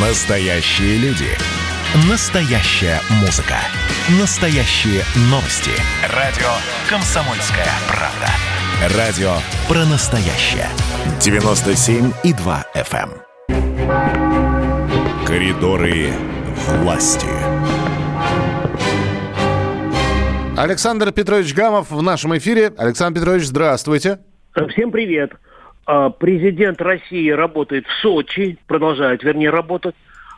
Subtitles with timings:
[0.00, 1.26] Настоящие люди.
[2.08, 3.56] Настоящая музыка.
[4.20, 5.72] Настоящие новости.
[6.14, 6.46] Радио
[6.88, 8.96] «Комсомольская правда».
[8.96, 9.32] Радио
[9.66, 10.68] про настоящее.
[11.18, 13.10] 97,2 FM.
[13.48, 15.26] эм.
[15.26, 16.12] Коридоры
[16.80, 17.26] власти.
[20.56, 22.72] Александр Петрович Гамов в нашем эфире.
[22.78, 24.20] Александр Петрович, здравствуйте.
[24.68, 25.32] Всем привет.
[25.88, 29.94] А, Президент России работает в Сочи, продолжает, вернее, работать.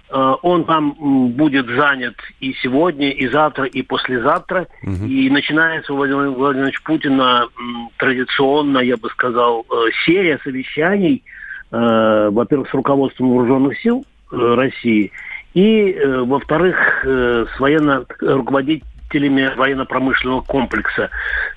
[0.08, 0.94] А, Он там
[1.32, 4.68] будет занят и сегодня, и завтра, и послезавтра.
[5.08, 7.48] И начинается у Владимира Владимировича Путина
[7.96, 11.24] традиционно, я бы сказал, э, серия совещаний,
[11.72, 15.10] э, во-первых, с руководством вооруженных сил э, России,
[15.52, 18.04] и, во-вторых, с военно
[19.10, 21.10] руководителями военно-промышленного комплекса.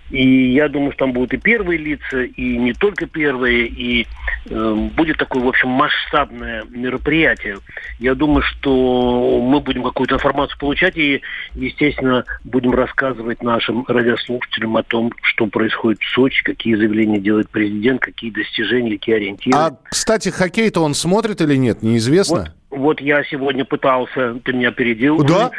[0.10, 4.06] И я думаю, что там будут и первые лица, и не только первые, и
[4.46, 7.58] э, будет такое, в общем, масштабное мероприятие.
[8.00, 11.22] Я думаю, что мы будем какую-то информацию получать и,
[11.56, 18.02] естественно, будем рассказывать нашим радиослушателям о том, что происходит в Сочи, какие заявления делает президент,
[18.02, 19.58] какие достижения, какие ориентиры.
[19.58, 22.40] А, кстати, хоккей-то он смотрит или нет, неизвестно?
[22.40, 25.52] Вот, вот я сегодня пытался, ты меня опередил, Да?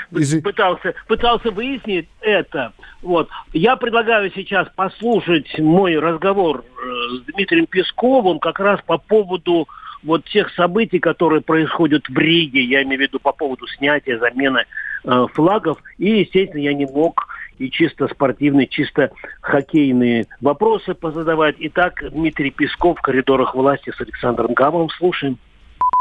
[0.43, 2.73] Пытался, пытался выяснить это.
[3.03, 3.29] Вот.
[3.53, 9.69] Я предлагаю сейчас послушать мой разговор э, с Дмитрием Песковым как раз по поводу
[10.03, 14.65] вот тех событий, которые происходят в Риге, я имею в виду по поводу снятия, замены
[15.05, 15.79] э, флагов.
[15.98, 17.27] И, естественно, я не мог
[17.59, 21.57] и чисто спортивные, чисто хоккейные вопросы позадавать.
[21.59, 24.91] Итак, Дмитрий Песков в коридорах власти с Александром Гамовым.
[24.91, 25.39] Слушаем.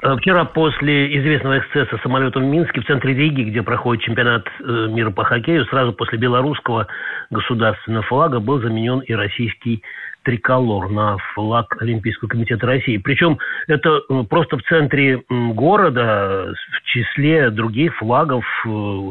[0.03, 4.87] Э, Вчера после известного эксцесса самолетом в Минске, в центре Риги, где проходит чемпионат э,
[4.89, 6.87] мира по хоккею, сразу после белорусского
[7.29, 9.81] государственного флага был заменен и российский
[10.23, 12.97] триколор на флаг Олимпийского комитета России.
[12.97, 13.37] Причем
[13.67, 18.45] это э, просто в центре города, в числе других флагов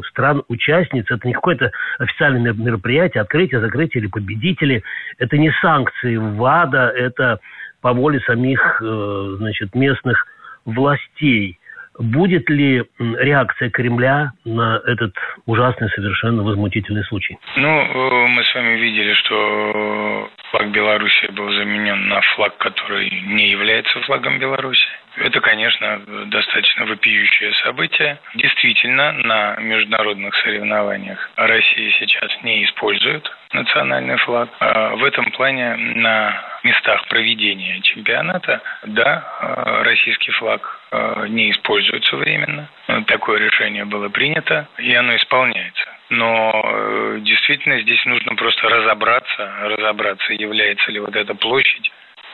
[0.09, 1.05] стран-участниц.
[1.09, 4.83] Это не какое-то официальное мер- мероприятие, открытие, закрытие или победители.
[5.17, 7.39] Это не санкции ВАДА, это
[7.81, 10.25] по воле самих значит, местных
[10.65, 11.59] властей.
[11.99, 15.13] Будет ли реакция Кремля на этот
[15.45, 17.37] ужасный, совершенно возмутительный случай?
[17.55, 23.49] Ну, э, мы с вами видели, что флаг Беларуси был заменен на флаг, который не
[23.49, 24.87] является флагом Беларуси.
[25.17, 28.17] Это, конечно, достаточно вопиющее событие.
[28.35, 34.49] Действительно, на международных соревнованиях Россия сейчас не использует национальный флаг.
[34.59, 40.79] А В этом плане на местах проведения чемпионата, да, э, российский флаг
[41.27, 42.69] не используется временно.
[42.87, 45.85] Э, Такое решение было принято, и оно исполняется.
[46.09, 51.91] Но э, действительно здесь нужно просто разобраться, разобраться, является ли вот эта площадь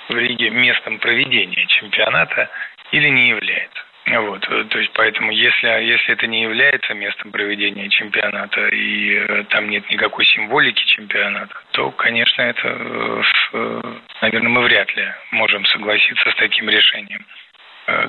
[0.09, 2.49] в Риге местом проведения чемпионата
[2.91, 3.83] или не является.
[4.07, 9.43] Вот, э, то есть поэтому, если, если это не является местом проведения чемпионата и э,
[9.49, 13.21] там нет никакой символики чемпионата, то, конечно, это, э,
[13.53, 13.81] э,
[14.21, 17.48] наверное, мы вряд ли можем согласиться с таким решением э,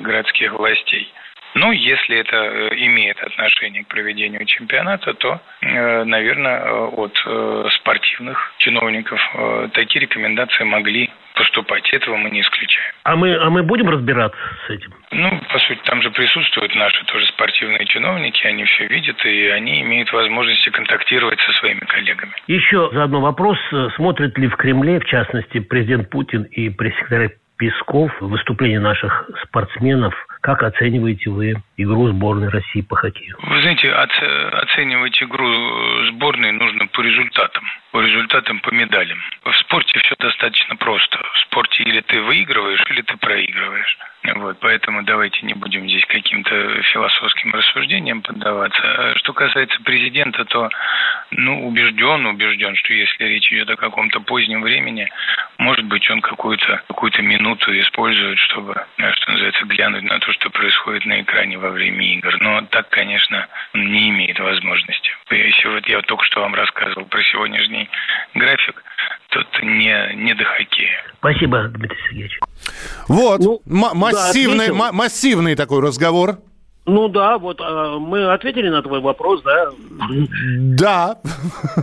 [0.01, 1.11] городских властей.
[1.53, 7.65] Ну, если это э, имеет отношение к проведению чемпионата, то, э, наверное, э, от э,
[7.71, 11.89] спортивных чиновников э, такие рекомендации могли поступать.
[11.91, 12.93] Этого мы не исключаем.
[13.03, 14.93] А мы, а мы будем разбираться с этим?
[15.11, 19.81] Ну, по сути, там же присутствуют наши тоже спортивные чиновники, они все видят, и они
[19.81, 22.31] имеют возможности контактировать со своими коллегами.
[22.47, 28.11] Еще заодно вопрос, э, смотрит ли в Кремле, в частности, президент Путин и пресс-секретарь Песков
[28.21, 30.15] выступления наших спортсменов.
[30.41, 33.37] Как оцениваете вы игру сборной России по хоккею?
[33.43, 37.63] Вы знаете, оце- оценивать игру э, сборной нужно по результатам.
[37.91, 39.19] По результатам, по медалям.
[39.43, 41.19] В спорте все достаточно просто.
[41.33, 43.97] В спорте или ты выигрываешь, или ты проигрываешь.
[44.35, 48.81] Вот, поэтому давайте не будем здесь каким-то философским рассуждениям поддаваться.
[48.83, 50.69] А Что касается президента, то
[51.31, 55.09] ну, убежден, убежден, что если речь идет о каком-то позднем времени,
[55.57, 58.85] может быть, он какую-то какую минуту использует, чтобы,
[59.51, 62.35] называется, глянуть на то, что происходит на экране во время игр.
[62.41, 65.09] Но так, конечно, он не имеет возможности.
[65.29, 67.89] Если вот я только что вам рассказывал про сегодняшний
[68.35, 68.83] график,
[69.29, 71.03] тут не, не до хоккея.
[71.19, 72.39] Спасибо, Дмитрий Сергеевич.
[73.07, 74.75] Вот, Ну, м- да, массивный, ответил.
[74.75, 76.37] ма- массивный такой разговор.
[76.87, 79.69] Ну да, вот э, мы ответили на твой вопрос, да.
[80.75, 81.17] Да.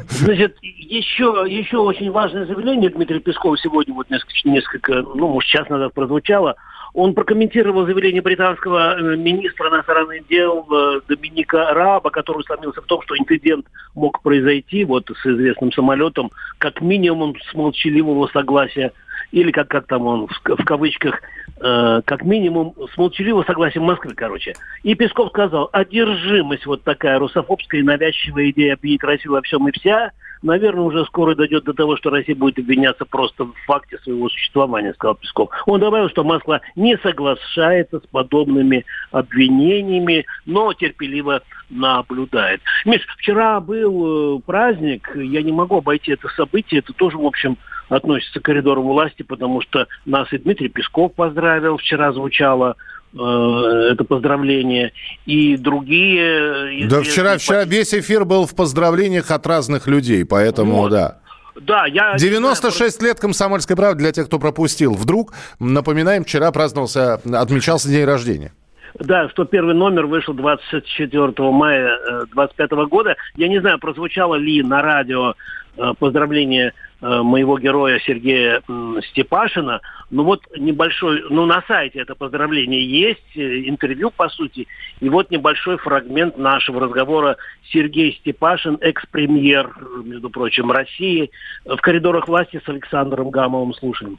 [0.09, 5.69] Значит, еще, еще очень важное заявление Дмитрия Пескова сегодня, вот несколько, несколько, ну, может, час
[5.69, 6.57] назад прозвучало.
[6.95, 13.03] Он прокомментировал заявление британского э, министра иностранных дел э, Доминика Раба, который усомнился в том,
[13.03, 18.93] что инцидент мог произойти вот с известным самолетом, как минимум с молчаливого согласия
[19.33, 21.21] или как, как там он в, в кавычках,
[21.61, 24.55] э, как минимум с молчаливого согласия Москвы, короче.
[24.83, 29.73] И Песков сказал, одержимость вот такая русофобская и навязчивая идея объединить Россию во всем и
[29.73, 30.13] вся–
[30.43, 34.95] наверное, уже скоро дойдет до того, что Россия будет обвиняться просто в факте своего существования,
[34.95, 35.51] сказал Песков.
[35.67, 42.61] Он добавил, что Москва не соглашается с подобными обвинениями, но терпеливо наблюдает.
[42.85, 47.59] Миш, вчера был э, праздник, я не могу обойти это событие, это тоже, в общем,
[47.89, 52.77] относится к коридору власти, потому что нас и Дмитрий Песков поздравил, вчера звучало
[53.15, 54.93] это поздравление.
[55.27, 56.87] И другие...
[56.89, 60.91] Да вчера, вчера весь эфир был в поздравлениях от разных людей, поэтому вот.
[60.91, 61.19] да.
[61.61, 62.17] Да, я...
[62.17, 64.95] 96 лет комсомольской правды для тех, кто пропустил.
[64.95, 68.53] Вдруг, напоминаем, вчера праздновался, отмечался день рождения.
[69.01, 73.17] Да, что первый номер вышел 24 мая 25 э, года.
[73.37, 75.35] Я не знаю, прозвучало ли на радио
[75.77, 78.63] э, поздравление Э, моего героя Сергея
[79.11, 79.81] Степашина.
[80.11, 84.67] Ну вот небольшой, ну на сайте это поздравление есть, э, интервью по сути.
[85.01, 87.37] И вот небольшой фрагмент нашего разговора.
[87.71, 89.71] Сергей Степашин, экс-премьер,
[90.05, 91.31] между прочим, России,
[91.65, 93.75] в коридорах власти с Александром Гамовым.
[93.75, 94.19] Слушаем.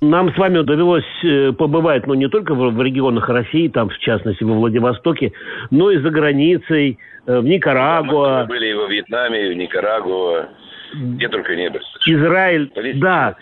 [0.00, 3.98] Нам с вами довелось э, побывать, ну, не только в, в регионах России, там, в
[3.98, 5.32] частности, во Владивостоке,
[5.70, 8.42] но и за границей, в Никарагуа.
[8.42, 10.48] Мы были и во Вьетнаме, и в Никарагуа,
[10.94, 11.80] где только не был.
[12.06, 13.36] Израиль, да.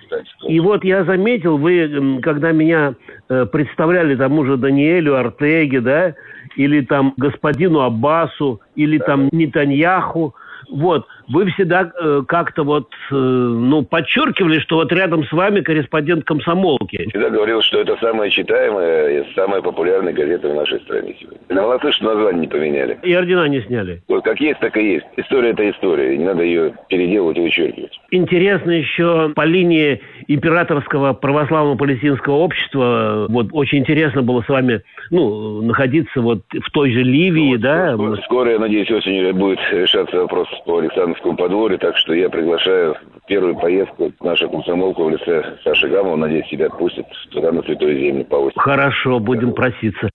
[0.48, 2.94] И вот я заметил, вы, когда меня
[3.28, 6.14] э, представляли тому же Даниэлю Артеге, да,
[6.56, 9.04] или там господину Аббасу, или да.
[9.04, 10.34] там Нетаньяху,
[10.70, 16.24] вот, вы всегда э, как-то вот, э, ну, подчеркивали, что вот рядом с вами корреспондент
[16.24, 17.08] комсомолки.
[17.08, 21.38] Всегда говорил, что это самая читаемая и самая популярная газета в нашей стране сегодня.
[21.50, 22.98] Молодцы, что название не поменяли.
[23.02, 24.02] И ордена не сняли.
[24.08, 25.06] Вот как есть, так и есть.
[25.16, 26.16] История– это история.
[26.16, 27.98] Не надо ее переделывать и вычеркивать.
[28.10, 33.26] Интересно еще по линии императорского православного палестинского общества.
[33.28, 37.94] Вот очень интересно было с вами ну, находиться вот в той же Ливии, ну, да?
[37.94, 40.80] Скоро, скоро, я надеюсь, осенью будет решаться вопрос по
[41.16, 46.16] Александровскому подворью, так что я приглашаю в первую поездку нашу комсомолку в лице Саши Гамова.
[46.16, 48.60] Надеюсь, тебя отпустят туда, на Святой Землю, по осени.
[48.60, 50.10] Хорошо, будем проситься.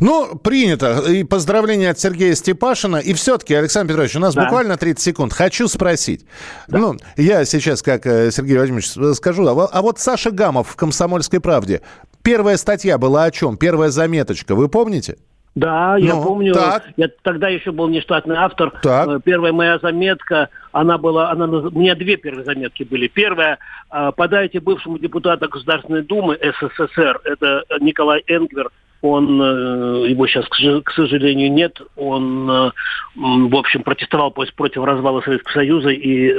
[0.00, 1.02] Ну, принято.
[1.08, 2.96] И поздравления от Сергея Степашина.
[2.96, 4.42] И все-таки, Александр Петрович, у нас да.
[4.42, 5.32] буквально 30 секунд.
[5.32, 6.26] Хочу спросить.
[6.66, 6.78] Да.
[6.78, 9.46] Ну, я сейчас, как э, Сергей Владимирович, скажу.
[9.46, 11.82] А, а вот Саша Гамов в «Комсомольской правде».
[12.24, 13.56] Первая статья была о чем?
[13.56, 14.56] Первая заметочка.
[14.56, 15.18] Вы помните?
[15.54, 16.54] Да, я ну, помню.
[16.54, 16.84] Так.
[16.96, 18.72] Я тогда еще был нештатный автор.
[18.82, 19.08] Так.
[19.08, 23.06] Э, первая моя заметка, она была, она, у меня две первые заметки были.
[23.06, 23.58] Первая,
[23.90, 28.70] э, подайте бывшему депутату Государственной Думы СССР, это Николай Энгвер,
[29.02, 31.82] он, э, его сейчас, к сожалению, нет.
[31.96, 32.72] Он,
[33.14, 36.34] в общем, протестовал против развала Советского Союза и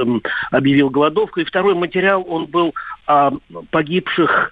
[0.50, 1.42] объявил голодовку.
[1.42, 2.74] И второй материал, он был
[3.06, 3.32] о
[3.70, 4.52] погибших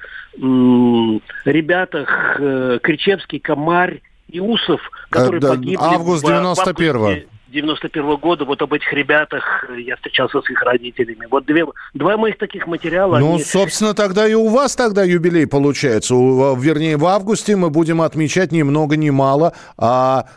[1.45, 2.35] ребятах
[2.83, 7.27] Кричевский, Комарь, Иусов, которые а, да, погибли август 91-го.
[7.51, 11.27] 91 года, вот об этих ребятах э, я встречался с их родителями.
[11.29, 13.19] Вот две, два моих таких материала.
[13.19, 13.43] Ну, они...
[13.43, 16.15] собственно, тогда и у вас тогда юбилей получается.
[16.15, 20.27] У, вернее, в августе мы будем отмечать ни много ни мало, а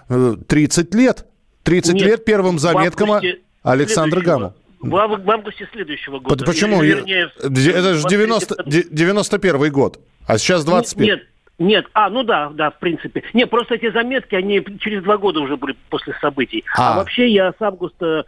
[0.49, 1.26] 30 э, лет.
[1.62, 3.20] 30 Нет, лет первым заметкам
[3.62, 4.55] Александра Гамова.
[4.81, 6.44] В, в августе следующего года.
[6.44, 6.82] Почему?
[6.82, 11.06] Или, вернее, это же 90, 91 год, а сейчас 21.
[11.06, 11.23] Нет,
[11.59, 13.23] нет а, ну да, да, в принципе.
[13.33, 16.65] Нет, просто эти заметки, они через два года уже были после событий.
[16.77, 18.25] А, а вообще я с августа,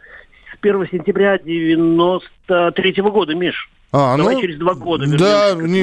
[0.53, 3.69] с 1 сентября 93 -го года, Миш.
[3.91, 5.25] А, Давай ну, через два года вернемся.
[5.25, 5.81] Да, не,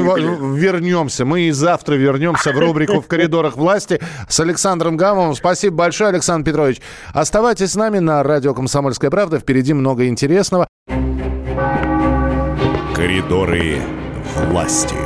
[0.59, 1.25] вернемся.
[1.25, 3.99] Мы и завтра вернемся в рубрику «В коридорах власти»
[4.29, 5.35] с Александром Гамовым.
[5.35, 6.81] Спасибо большое, Александр Петрович.
[7.15, 9.39] Оставайтесь с нами на радио «Комсомольская правда».
[9.39, 10.69] Впереди много интересного.
[12.95, 13.79] Коридоры
[14.37, 14.97] власти.